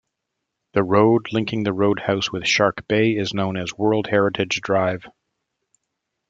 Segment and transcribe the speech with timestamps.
[0.73, 5.05] The road linking the roadhouse with Shark Bay is known as "World Heritage Drive".